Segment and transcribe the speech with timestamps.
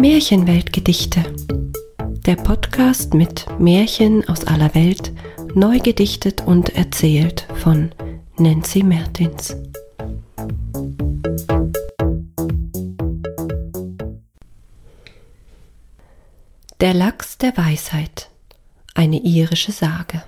[0.00, 1.24] Märchenweltgedichte.
[2.24, 5.12] Der Podcast mit Märchen aus aller Welt,
[5.54, 7.90] neu gedichtet und erzählt von
[8.36, 9.56] Nancy Mertins.
[16.78, 18.30] Der Lachs der Weisheit.
[18.94, 20.22] Eine irische Sage.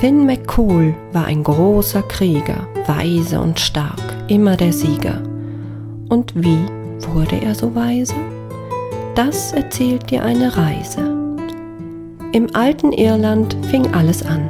[0.00, 5.37] Finn McCool war ein großer Krieger, weise und stark, immer der Sieger.
[6.08, 6.58] Und wie
[7.12, 8.14] wurde er so weise?
[9.14, 11.00] Das erzählt dir eine Reise.
[12.32, 14.48] Im alten Irland fing alles an.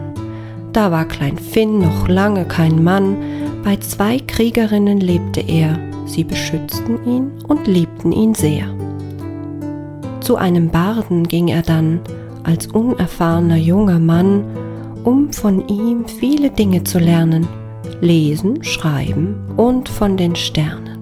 [0.72, 3.16] Da war Klein Finn noch lange kein Mann,
[3.64, 8.66] bei zwei Kriegerinnen lebte er, sie beschützten ihn und liebten ihn sehr.
[10.20, 12.00] Zu einem Barden ging er dann,
[12.44, 14.44] als unerfahrener junger Mann,
[15.04, 17.46] um von ihm viele Dinge zu lernen,
[18.00, 20.97] lesen, schreiben und von den Sternen.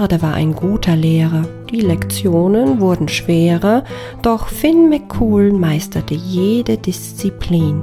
[0.00, 3.84] Barde war ein guter Lehrer, die Lektionen wurden schwerer,
[4.22, 7.82] doch Finn McCool meisterte jede Disziplin.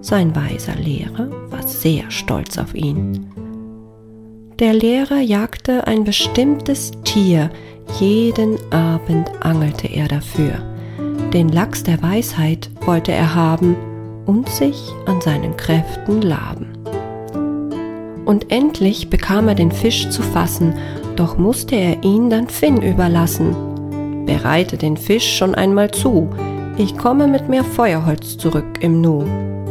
[0.00, 3.26] Sein weiser Lehrer war sehr stolz auf ihn.
[4.60, 7.50] Der Lehrer jagte ein bestimmtes Tier,
[7.98, 10.62] jeden Abend angelte er dafür
[11.32, 13.76] den Lachs der Weisheit wollte er haben
[14.24, 16.68] und sich an seinen Kräften laben.
[18.24, 20.74] Und endlich bekam er den Fisch zu fassen,
[21.16, 24.24] doch musste er ihn dann Finn überlassen.
[24.26, 26.28] Bereite den Fisch schon einmal zu,
[26.78, 29.24] ich komme mit mehr Feuerholz zurück im Nu.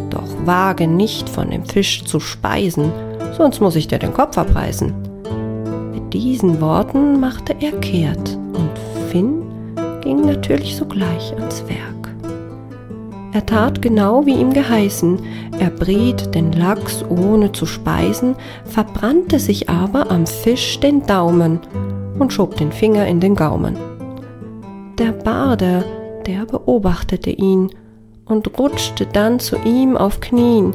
[0.09, 2.91] Doch wage nicht von dem Fisch zu speisen,
[3.37, 4.93] sonst muss ich dir den Kopf abreißen.
[5.93, 8.71] Mit diesen Worten machte er kehrt und
[9.09, 9.43] Finn
[10.01, 12.04] ging natürlich sogleich ans Werk.
[13.35, 15.19] Er tat genau wie ihm geheißen,
[15.59, 21.59] er briet den Lachs ohne zu speisen, verbrannte sich aber am Fisch den Daumen
[22.17, 23.77] und schob den Finger in den Gaumen.
[24.97, 25.83] Der Barde,
[26.25, 27.71] der beobachtete ihn
[28.23, 30.73] und rutschte dann zu ihm auf Knien.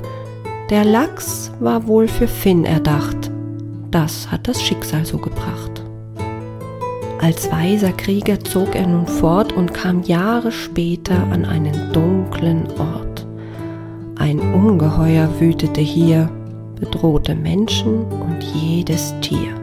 [0.68, 3.30] Der Lachs war wohl für Finn erdacht.
[3.90, 5.79] Das hat das Schicksal so gebracht.
[7.22, 13.26] Als weiser Krieger zog er nun fort und kam Jahre später an einen dunklen Ort.
[14.18, 16.30] Ein Ungeheuer wütete hier,
[16.80, 19.54] bedrohte Menschen und jedes Tier.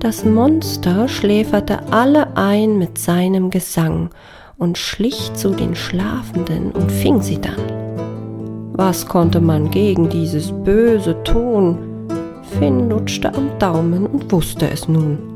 [0.00, 4.10] Das Monster schläferte alle ein mit seinem Gesang
[4.58, 8.74] und schlich zu den Schlafenden und fing sie dann.
[8.74, 11.78] Was konnte man gegen dieses Böse tun?
[12.58, 15.33] Finn lutschte am Daumen und wusste es nun.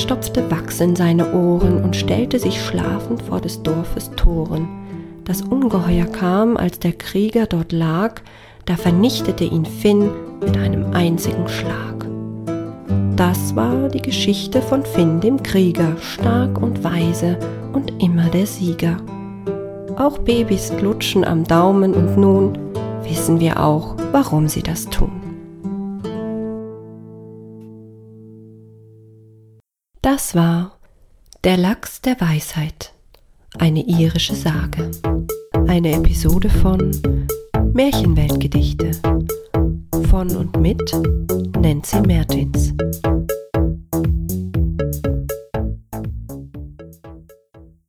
[0.00, 4.68] Stopfte Wachs in seine Ohren und stellte sich schlafend vor des Dorfes Toren.
[5.24, 8.20] Das Ungeheuer kam, als der Krieger dort lag,
[8.64, 10.10] da vernichtete ihn Finn
[10.40, 12.06] mit einem einzigen Schlag.
[13.16, 17.36] Das war die Geschichte von Finn dem Krieger, stark und weise
[17.72, 18.98] und immer der Sieger.
[19.96, 22.56] Auch Babys lutschen am Daumen und nun
[23.02, 25.17] wissen wir auch, warum sie das tun.
[30.10, 30.78] Das war
[31.44, 32.94] Der Lachs der Weisheit,
[33.58, 34.90] eine irische Sage.
[35.66, 36.98] Eine Episode von
[37.74, 38.92] Märchenweltgedichte
[40.08, 40.80] von und mit
[41.60, 42.72] Nancy Mertins.